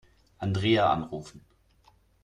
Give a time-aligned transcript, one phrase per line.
[0.39, 1.43] Andrea anrufen.